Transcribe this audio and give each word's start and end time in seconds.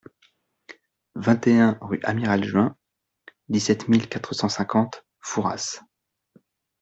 vingt 1.13 1.45
et 1.45 1.59
un 1.59 1.77
rue 1.79 1.99
Amiral 2.03 2.43
Juin, 2.43 2.75
dix-sept 3.49 3.87
mille 3.87 4.09
quatre 4.09 4.33
cent 4.33 4.49
cinquante 4.49 5.05
Fouras 5.19 5.79